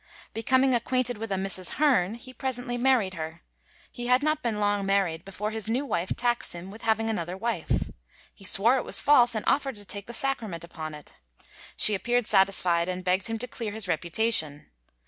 Becoming 0.33 0.73
acquainted 0.73 1.19
with 1.19 1.31
a 1.31 1.35
Mrs. 1.35 1.75
Hern, 1.75 2.15
he 2.15 2.33
presently 2.33 2.75
married 2.75 3.13
her. 3.13 3.43
He 3.91 4.07
had 4.07 4.23
not 4.23 4.41
been 4.41 4.59
long 4.59 4.83
married 4.83 5.23
before 5.23 5.51
his 5.51 5.69
new 5.69 5.85
wife 5.85 6.11
taxed 6.17 6.53
him 6.53 6.71
with 6.71 6.81
having 6.81 7.07
another 7.07 7.37
wife. 7.37 7.91
He 8.33 8.43
swore 8.43 8.77
it 8.77 8.83
was 8.83 8.99
false, 8.99 9.35
and 9.35 9.45
offered 9.45 9.75
to 9.75 9.85
take 9.85 10.07
the 10.07 10.13
sacrament 10.15 10.63
upon 10.63 10.95
it. 10.95 11.17
She 11.77 11.93
appeared 11.93 12.25
satisfied, 12.25 12.89
and 12.89 13.03
begged 13.03 13.27
him 13.27 13.37
to 13.37 13.47
clear 13.47 13.73
his 13.73 13.87
reputation. 13.87 14.71